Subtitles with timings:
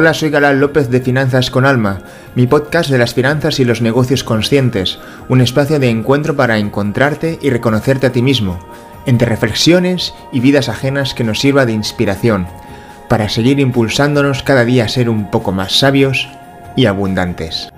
[0.00, 2.00] Hola, soy Galán López de Finanzas con Alma,
[2.34, 7.38] mi podcast de las finanzas y los negocios conscientes, un espacio de encuentro para encontrarte
[7.42, 8.58] y reconocerte a ti mismo,
[9.04, 12.46] entre reflexiones y vidas ajenas que nos sirva de inspiración,
[13.10, 16.30] para seguir impulsándonos cada día a ser un poco más sabios
[16.76, 17.68] y abundantes.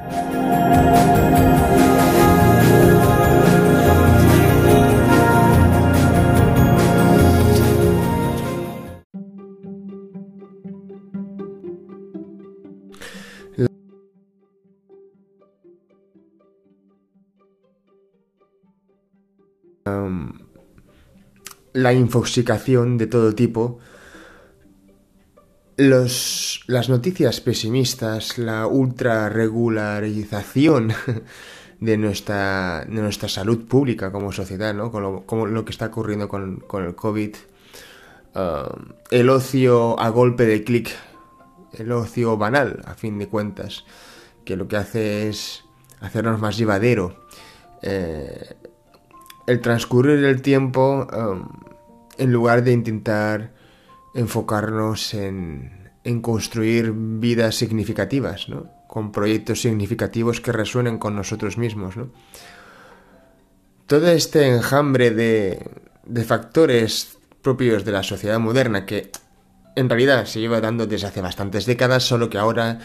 [21.73, 23.79] La infoxicación de todo tipo,
[25.77, 30.93] los, las noticias pesimistas, la ultra regularización
[31.81, 34.91] de nuestra, de nuestra salud pública como sociedad, ¿no?
[34.93, 37.35] Con lo, lo que está ocurriendo con, con el COVID,
[38.34, 40.91] um, el ocio a golpe de clic,
[41.73, 43.84] el ocio banal, a fin de cuentas,
[44.45, 45.64] que lo que hace es
[46.01, 47.25] hacernos más llevadero.
[47.81, 48.55] Eh,
[49.47, 51.48] el transcurrir del tiempo, um,
[52.19, 53.53] en lugar de intentar
[54.15, 55.91] enfocarnos en,
[56.21, 58.47] construir vidas significativas,
[58.89, 61.95] con proyectos significativos que resuenen con nosotros mismos.
[63.87, 65.70] Todo este enjambre de,
[66.05, 69.11] de factores propios de la sociedad moderna que
[69.75, 72.79] en realidad se lleva dando desde hace bastantes décadas, solo que ahora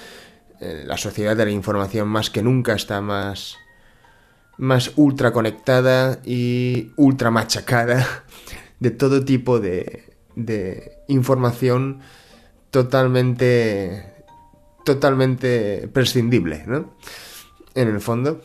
[0.60, 3.58] eh, la sociedad de la información más que nunca está más
[4.58, 8.06] más ultra conectada y ultra machacada
[8.80, 10.04] de todo tipo de,
[11.08, 12.02] información
[12.72, 14.14] totalmente
[14.84, 16.96] totalmente prescindible, ¿no?
[17.76, 18.42] En el fondo,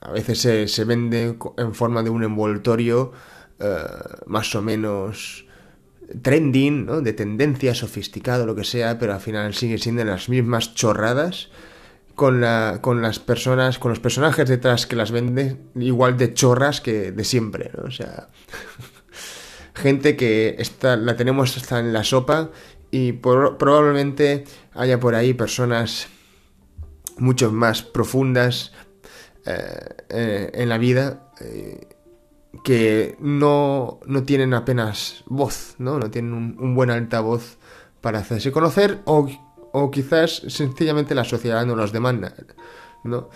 [0.00, 3.12] a veces se, se vende en forma de un envoltorio
[3.60, 3.84] eh,
[4.26, 5.46] más o menos
[6.20, 7.00] trending, ¿no?
[7.00, 11.48] De tendencia, sofisticado, lo que sea, pero al final sigue siendo las mismas chorradas
[12.14, 16.80] con, la, con las personas, con los personajes detrás que las vende, igual de chorras
[16.80, 17.84] que de siempre, ¿no?
[17.84, 18.28] O sea,
[19.74, 22.50] gente que está, la tenemos hasta en la sopa
[22.90, 26.08] y probablemente haya por ahí personas
[27.16, 28.72] mucho más profundas
[29.46, 31.88] eh, eh, en la vida eh,
[32.62, 35.98] que no, no, tienen apenas voz, ¿no?
[35.98, 37.58] No tienen un, un buen altavoz
[38.02, 39.26] para hacerse conocer o
[39.72, 42.34] o quizás sencillamente la sociedad no los demanda,
[43.04, 43.30] ¿no?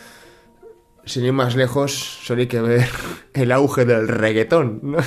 [1.04, 1.92] Sin ir más lejos,
[2.24, 2.88] solo hay que ver
[3.34, 4.98] el auge del reggaetón, ¿no?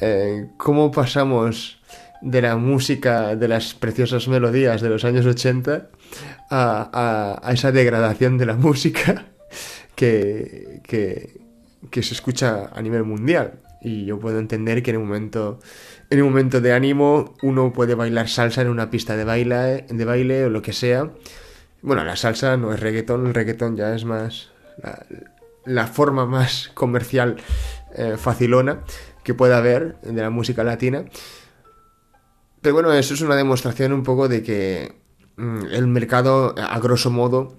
[0.00, 1.80] Eh, ¿Cómo pasamos
[2.20, 5.90] de la música, de las preciosas melodías de los años 80
[6.50, 9.26] a, esa degradación de la música
[9.96, 11.40] que, que,
[11.90, 13.60] que se escucha a nivel mundial?
[13.80, 15.58] Y yo puedo entender que en un momento
[16.10, 20.04] en un momento de ánimo uno puede bailar salsa en una pista de baile, de
[20.04, 21.10] baile o lo que sea.
[21.82, 24.50] Bueno, la salsa no es reggaetón, el reggaetón ya es más
[25.64, 27.36] la, forma más comercial
[27.94, 28.82] eh, facilona
[29.22, 31.04] que pueda haber de la música latina.
[32.60, 34.96] Pero bueno, eso es una demostración un poco de que
[35.36, 37.56] mm, el mercado, a grosso modo,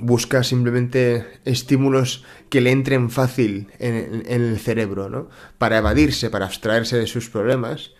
[0.00, 5.28] busca simplemente estímulos que le entren fácil en, el cerebro, ¿no?
[5.58, 7.92] Para evadirse, para abstraerse de sus problemas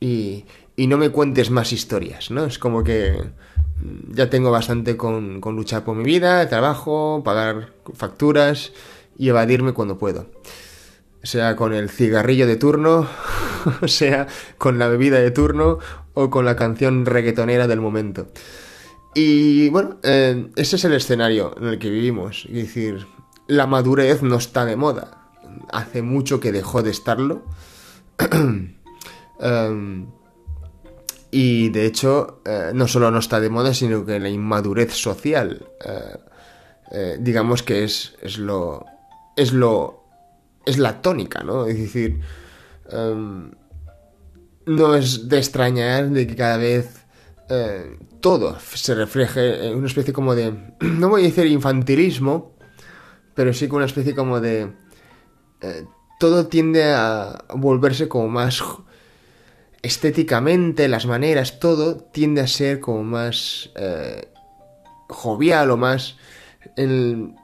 [0.00, 0.44] y,
[0.76, 2.44] y, no me cuentes más historias, ¿no?
[2.44, 3.16] Es como que
[4.08, 8.72] ya tengo bastante con, con luchar por mi vida, trabajo, pagar facturas
[9.18, 10.26] y evadirme cuando puedo.
[11.22, 13.08] Sea con el cigarrillo de turno,
[13.86, 14.26] sea
[14.58, 15.78] con la bebida de turno
[16.14, 18.28] o con la canción reggaetonera del momento.
[19.18, 22.44] Y bueno, eh, ese es el escenario en el que vivimos.
[22.50, 23.06] Es decir,
[23.46, 25.32] la madurez no está de moda.
[25.72, 27.42] Hace mucho que dejó de estarlo.
[29.38, 30.06] Em,
[31.30, 35.66] y de hecho, eh, no solo no está de moda, sino que la inmadurez social,
[36.90, 38.84] eh, digamos que es, es lo.
[39.34, 40.04] es lo.
[40.64, 41.66] es la tónica, ¿no?
[41.66, 42.20] Es decir.
[42.90, 43.50] Em,
[44.66, 47.05] no es de extrañar de que cada vez
[47.48, 52.56] eh, todo se refleje en una especie como de, no voy a decir infantilismo,
[53.34, 54.72] pero sí con una especie como de...
[55.60, 55.84] Eh,
[56.18, 58.62] todo tiende a volverse como más
[59.82, 64.28] estéticamente, las maneras, todo tiende a ser como más eh,
[65.08, 66.16] jovial o más...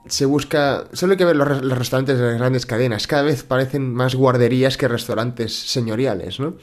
[0.06, 0.84] se busca...
[0.94, 3.06] Solo hay que ver los, restaurantes de las grandes cadenas.
[3.06, 6.56] Cada vez parecen más guarderías que restaurantes señoriales, ¿no?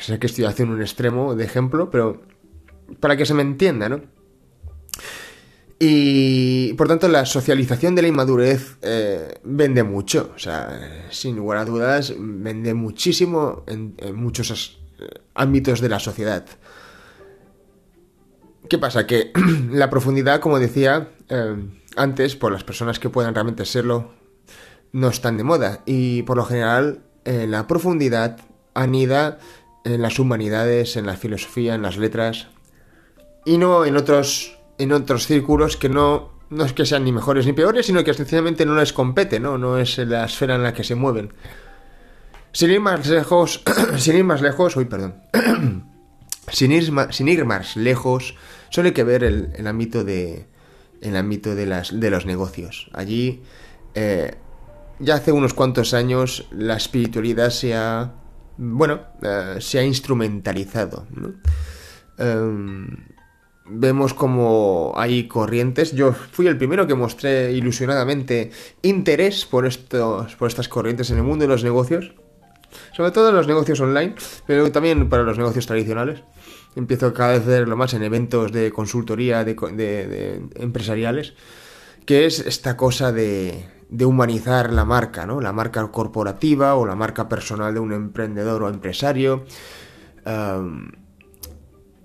[0.00, 2.22] Sé que estoy haciendo un extremo de ejemplo, pero
[3.00, 4.02] para que se me entienda, ¿no?
[5.80, 11.58] Y por tanto la socialización de la inmadurez eh, vende mucho, o sea, sin lugar
[11.58, 16.44] a dudas, vende muchísimo en, muchos eh, ámbitos de la sociedad.
[18.68, 19.06] ¿Qué pasa?
[19.06, 19.30] Que
[19.70, 21.56] la profundidad, como decía eh,
[21.94, 24.10] antes, por las personas que puedan realmente serlo,
[24.90, 25.82] no están de moda.
[25.86, 28.38] Y por lo general, la profundidad
[28.72, 29.38] anida
[29.84, 32.48] en las humanidades, en la filosofía, en las letras,
[33.48, 37.46] y no en otros, en otros círculos que no, no es que sean ni mejores
[37.46, 39.56] ni peores, sino que sencillamente no les compete, ¿no?
[39.56, 41.32] No es la esfera en la que se mueven.
[42.52, 43.62] Sin ir más lejos,
[43.96, 45.22] sin ir más lejos, uy, perdón.
[46.52, 48.36] sin, ir sin ir más lejos,
[48.68, 50.46] solo hay que ver el, ámbito de
[51.00, 52.90] el ámbito de, las, de los negocios.
[52.92, 53.42] Allí,
[53.94, 54.34] eh,
[54.98, 58.12] ya hace unos cuantos años, la espiritualidad se ha,
[58.58, 61.06] bueno, eh, se ha instrumentalizado.
[62.18, 62.96] Em,
[63.70, 65.92] vemos como hay corrientes.
[65.92, 68.50] Yo fui el primero que mostré ilusionadamente
[68.82, 72.12] interés por, estos, por estas corrientes en el mundo de los negocios.
[72.94, 74.14] Sobre todo en los negocios online,
[74.46, 76.22] pero también para los negocios tradicionales.
[76.76, 81.34] Empiezo cada vez a verlo más en eventos de consultoría de, empresariales,
[82.04, 83.64] que es esta cosa de,
[84.04, 85.40] humanizar la marca, ¿no?
[85.40, 89.44] La marca corporativa o la marca personal de un emprendedor o empresario.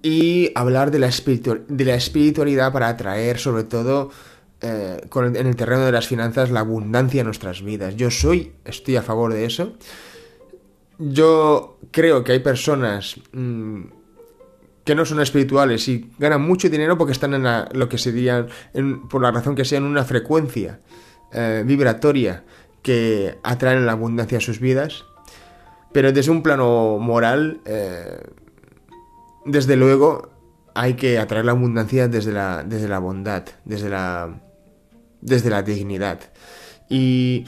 [0.03, 4.11] Y hablar de la, la espiritualidad para atraer sobre todo
[4.61, 7.95] eh, en el terreno de las finanzas la abundancia en nuestras vidas.
[7.95, 9.73] Yo soy, estoy a favor de eso
[10.97, 13.81] yo creo que hay personas mm,
[14.83, 18.47] que no son espirituales y ganan mucho dinero porque están en lo que sería,
[19.09, 20.79] por la razón que sea, en una frecuencia
[21.31, 22.43] eh, vibratoria
[22.81, 25.05] que atraen la abundancia a sus vidas.
[25.93, 28.19] Pero desde un plano moral, eh,
[29.45, 30.29] desde luego,
[30.75, 34.41] hay que atraer la abundancia desde la, desde la bondad, desde la,
[35.21, 36.19] desde la dignidad.
[36.89, 37.45] Y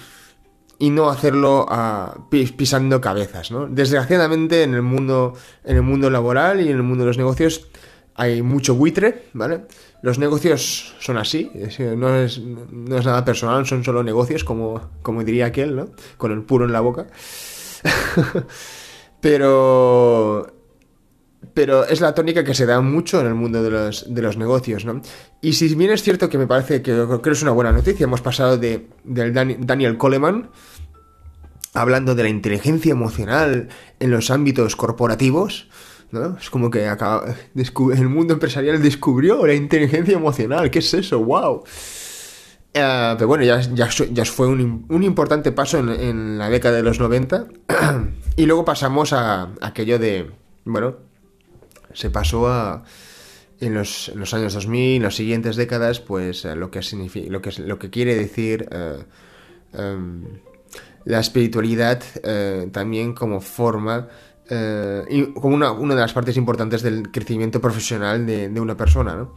[0.78, 3.68] y no hacerlo ah, pisando cabezas, ¿no?
[3.68, 5.34] Desgraciadamente en el mundo
[5.64, 7.68] en el mundo laboral y en el mundo de los negocios
[8.16, 9.66] hay mucho buitre, ¿vale?
[10.02, 11.52] Los negocios son así,
[11.98, 15.90] no es, no es nada personal, son solo negocios, como, como diría aquel, ¿no?
[16.18, 17.08] Con el puro en la boca.
[19.20, 20.48] pero
[21.56, 24.38] pero es la tónica que se da mucho en el mundo de los, de los
[24.38, 25.02] negocios, ¿no?
[25.42, 28.04] Y si bien es cierto que me parece que creo que es una buena noticia,
[28.04, 30.50] hemos pasado de, del Daniel Coleman
[31.74, 33.70] hablando de la inteligencia emocional
[34.00, 35.70] en los ámbitos corporativos,
[36.12, 36.38] ¿no?
[36.38, 37.24] Es como que acaba,
[37.56, 41.24] el mundo empresarial descubrió la inteligencia emocional, ¿qué es eso?
[41.24, 41.64] ¡Wow!
[42.74, 46.84] Eh, pero bueno, ya, ya, fue un, un, importante paso en, en, la década de
[46.84, 47.48] los 90
[48.36, 50.30] y luego pasamos a aquello de,
[50.66, 51.05] bueno,
[51.96, 52.84] se pasó a
[53.60, 56.82] en los, años 2000, en las siguientes décadas, pues eh, lo que
[57.30, 59.04] lo que lo que quiere decir eh,
[59.74, 60.24] em,
[61.06, 64.08] la espiritualidad eh, también como forma
[65.10, 69.16] y como una, una, de las partes importantes del crecimiento profesional de, de una persona,
[69.16, 69.34] ¿no?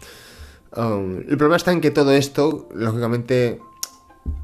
[0.76, 3.58] Um, el problema está en que todo esto, lógicamente,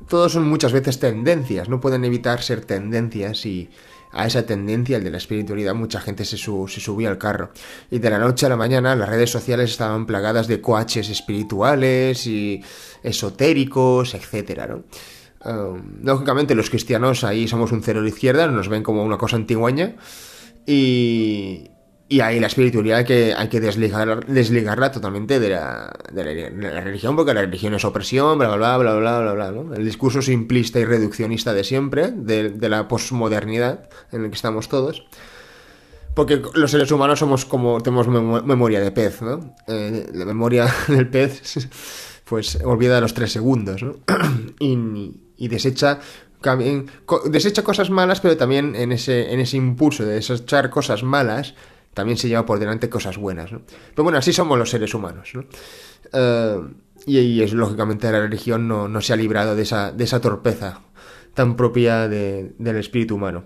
[0.08, 3.70] todos son muchas veces tendencias, no pueden evitar ser tendencias y
[4.14, 7.50] a esa tendencia, el de la espiritualidad, mucha gente se, se subía al carro.
[7.90, 12.26] Y de la noche a la mañana las redes sociales estaban plagadas de coaches espirituales
[12.28, 12.62] y
[13.02, 14.84] esotéricos, etcétera, ¿no?
[15.44, 19.18] Um, lógicamente los cristianos ahí somos un cero a la izquierda, nos ven como una
[19.18, 19.96] cosa antigüeña
[20.64, 21.70] y,
[22.14, 27.16] y ahí la espiritualidad que, hay que desligar, desligarla totalmente de la, de, la, religión,
[27.16, 29.74] porque la religión es opresión, bla, bla, bla, bla, bla, bla, ¿no?
[29.74, 34.68] El discurso simplista y reduccionista de siempre, de, de la posmodernidad en el que estamos
[34.68, 35.08] todos.
[36.14, 39.56] Porque los seres humanos somos como, tenemos memoria de pez, ¿no?
[39.66, 41.68] Eh, la memoria del pez,
[42.26, 43.96] pues olvida los tres segundos, ¿no?
[44.60, 45.98] y, y desecha
[47.26, 51.54] desecha cosas malas, pero también en ese, en ese impulso de desechar cosas malas,
[51.94, 53.62] también se lleva por delante cosas buenas, ¿no?
[53.90, 55.44] Pero bueno, así somos los seres humanos, ¿no?
[56.12, 56.60] Eh,
[57.06, 60.80] y, es lógicamente la religión no, se ha librado de esa, de esa torpeza
[61.34, 63.44] tan propia del espíritu humano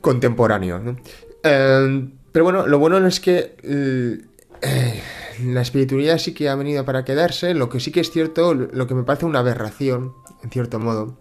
[0.00, 0.96] contemporáneo, ¿no?
[1.42, 5.02] Eh, pero bueno, lo bueno es que eh,
[5.44, 8.86] la espiritualidad sí que ha venido para quedarse, lo que sí que es cierto, lo
[8.86, 11.18] que me parece una aberración, en cierto modo,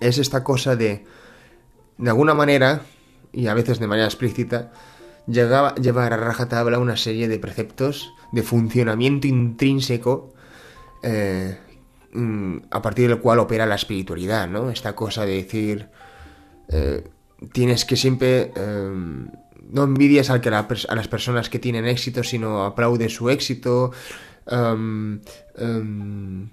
[0.00, 1.04] es esta cosa de,
[1.98, 2.82] de alguna manera,
[3.32, 4.72] y a veces de manera explícita,
[5.26, 10.34] llegaba, llevar a rajatabla una serie de preceptos de funcionamiento intrínseco
[11.02, 11.58] eh,
[12.12, 14.70] mm, a partir del cual opera la espiritualidad, ¿no?
[14.70, 15.88] Esta cosa de decir,
[16.68, 17.04] eh,
[17.52, 18.52] tienes que siempre...
[18.56, 19.26] Eh,
[19.70, 23.92] no envidias al que a las personas que tienen éxito, sino aplaude su éxito.
[24.46, 25.20] Em,
[25.56, 26.50] em,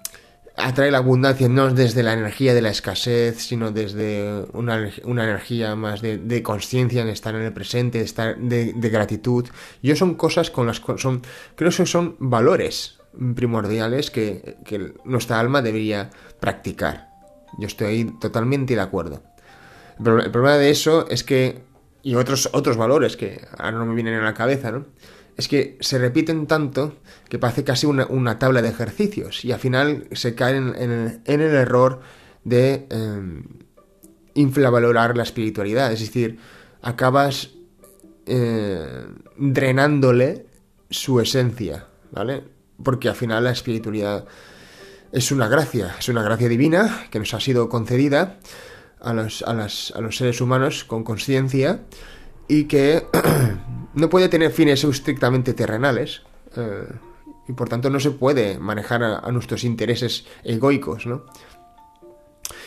[0.64, 6.00] atrae la abundancia no desde la energía de la escasez, sino desde una, energía más
[6.02, 9.46] de, de conciencia, de estar en el presente, de, estar, de, gratitud.
[9.82, 11.22] Yo son cosas con las que son,
[11.54, 12.98] creo que son valores
[13.34, 17.10] primordiales que, que nuestra alma debería practicar.
[17.58, 19.22] Yo estoy totalmente de acuerdo.
[20.02, 21.64] Pero el problema de eso es que,
[22.02, 24.86] y otros, otros valores que ahora no me vienen a la cabeza, ¿no?
[25.36, 26.96] Es que se repiten tanto
[27.28, 32.00] que parece casi una, tabla de ejercicios y al final se caen en, el error
[32.44, 33.42] de eh,
[34.34, 35.92] infravalorar la espiritualidad.
[35.92, 36.38] Es decir,
[36.82, 37.50] acabas
[38.26, 39.06] eh,
[39.38, 40.46] drenándole
[40.90, 42.44] su esencia, ¿vale?
[42.82, 44.26] Porque al final la espiritualidad
[45.12, 48.38] es una gracia, es una gracia divina que nos ha sido concedida
[49.00, 51.80] a los, a los seres humanos con conciencia
[52.48, 53.06] y que
[53.94, 56.22] no puede tener fines estrictamente terrenales
[56.56, 56.86] eh,
[57.48, 61.24] y por tanto no se puede manejar a, nuestros intereses egoicos, ¿no?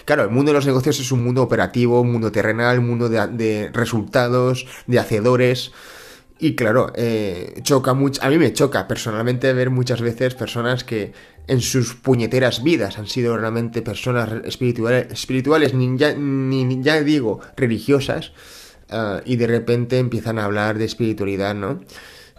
[0.04, 3.10] Claro, el mundo de los negocios es un mundo operativo, un mundo terrenal, un mundo
[3.10, 5.72] de, resultados, de hacedores.
[6.38, 8.22] Y claro, eh, choca mucho.
[8.22, 11.14] A mí me choca personalmente ver muchas veces personas que
[11.48, 17.40] en sus puñeteras vidas han sido realmente personas espirituales, espirituales ni, ya, ni ya digo
[17.56, 18.32] religiosas,
[18.90, 21.82] Ah, y de repente empiezan a hablar de espiritualidad, ¿no?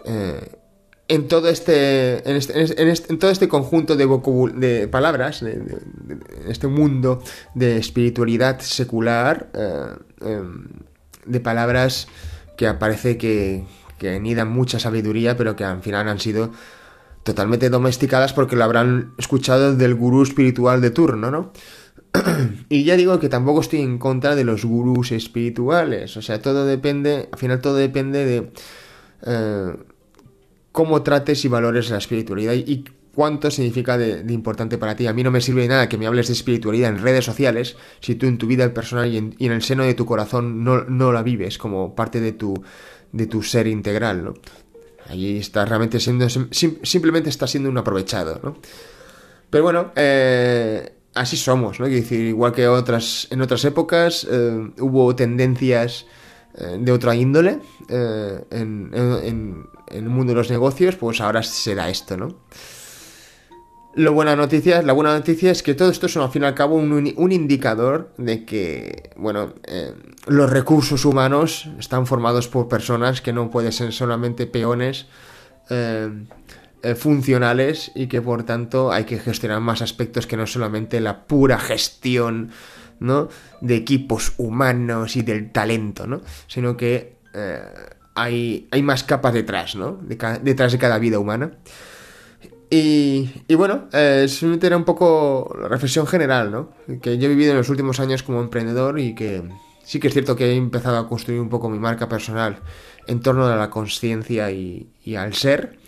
[0.04, 0.56] Eh,
[1.08, 4.06] en todo este en, este, este, en, todo este conjunto de,
[4.54, 7.22] de palabras, en este mundo
[7.54, 9.86] de espiritualidad secular, eh,
[10.22, 10.68] em,
[11.24, 12.08] de palabras
[12.56, 13.64] que aparece que,
[13.98, 16.52] que anidan mucha sabiduría, pero que al final han sido
[17.22, 21.52] totalmente domesticadas porque lo habrán escuchado del gurú espiritual de turno, ¿no?
[22.68, 26.16] y ya digo que tampoco estoy en contra de los gurús espirituales.
[26.16, 28.50] O sea, todo depende, al final todo depende de
[29.26, 29.76] eh,
[30.73, 35.06] cómo trates y valores la espiritualidad y, cuánto significa de, importante para ti.
[35.06, 37.75] A mí no me sirve de nada que me hables de espiritualidad en redes sociales
[38.00, 41.23] si tú en tu vida personal y en, el seno de tu corazón no, la
[41.23, 42.62] vives como parte de tu,
[43.12, 44.35] de tu ser integral, ¿no?
[45.08, 48.58] Allí estás realmente siendo, simplemente estás siendo un aprovechado, ¿no?
[49.49, 51.87] Pero bueno, eh, así somos, ¿no?
[51.87, 56.06] decir, igual que otras, en otras épocas eh, hubo tendencias
[56.54, 57.58] eh, de otra índole
[57.88, 62.28] eh, en, el mundo de los negocios, pues ahora se da esto, ¿no?
[63.94, 66.54] Lo buena noticia, la buena noticia es que todo esto es al fin y al
[66.54, 69.54] cabo un, indicador de que, bueno,
[70.26, 75.06] los recursos humanos están formados por personas que no pueden ser solamente peones
[76.94, 81.58] funcionales y que por tanto hay que gestionar más aspectos que no solamente la pura
[81.58, 82.50] gestión
[83.00, 83.28] ¿no?
[83.60, 86.20] de equipos humanos y del talento, ¿no?
[86.46, 87.60] sino que eh,
[88.14, 89.98] hay, hay, más capas detrás, ¿no?
[90.02, 91.52] detrás de cada vida humana.
[92.68, 94.26] Y, bueno, eh,
[94.62, 96.72] era un poco la reflexión general, ¿no?
[97.00, 99.44] Que yo he vivido en los últimos años como emprendedor y que
[99.84, 102.58] sí que es cierto que he empezado a construir un poco mi marca personal
[103.06, 105.78] en torno a la conciencia y, al ser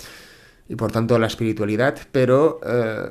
[0.68, 3.08] y por tanto la espiritualidad, pero eh,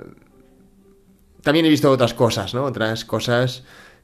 [1.41, 2.63] también he visto otras cosas, ¿no?
[2.63, 3.63] Otras cosas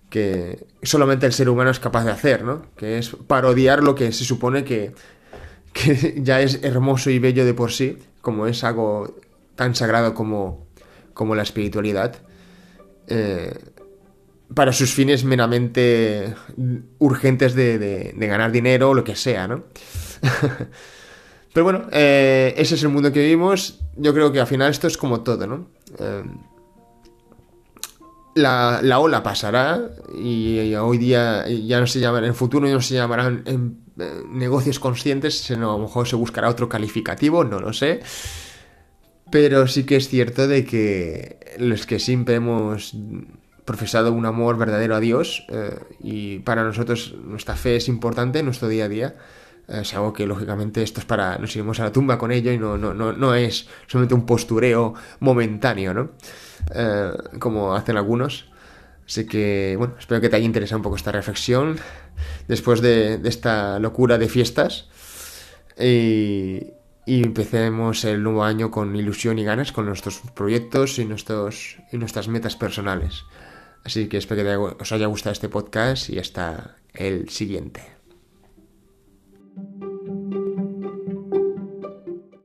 [0.10, 2.64] que solamente el ser humano es capaz de hacer, ¿no?
[2.76, 4.94] Que es parodiar lo que se supone que,
[5.74, 9.16] que ya es hermoso y bello de por sí, como es algo
[9.56, 10.68] tan sagrado como,
[11.14, 12.16] como la espiritualidad,
[13.08, 13.54] eh,
[14.56, 16.34] para sus fines meramente
[17.00, 19.64] urgentes de, de, de ganar dinero o lo que sea, ¿no?
[21.54, 23.80] Pero bueno, eh, ese es el mundo que vivimos.
[23.96, 25.68] Yo creo que al final esto es como todo, ¿no?
[26.00, 26.24] Eh,
[28.36, 29.80] la, ola pasará
[30.18, 34.24] y, hoy día ya no se llamará, en el futuro ya no se llamarán eh,
[34.28, 38.00] negocios conscientes, sino a lo mejor se buscará otro calificativo, no lo sé.
[39.30, 42.96] Pero sí que es cierto de que los que siempre hemos
[43.64, 45.46] profesado un amor verdadero a Dios
[46.02, 49.16] y para nosotros nuestra fe es importante en nuestro día a día,
[49.68, 52.58] es algo que lógicamente esto es para nos iremos a la tumba con ello y
[52.58, 56.12] no, no, no, no es solamente un postureo momentáneo, ¿no?
[56.74, 58.50] Eh, como hacen algunos.
[59.06, 61.78] Así que, bueno, espero que te haya interesado un poco esta reflexión
[62.48, 64.90] después de, esta locura de fiestas.
[65.80, 66.72] Y,
[67.06, 72.30] empecemos el nuevo año con ilusión y ganas con nuestros proyectos y, nuestros, y nuestras
[72.30, 73.26] metas personales.
[73.84, 78.03] Así que espero que os haya gustado este podcast y hasta el siguiente.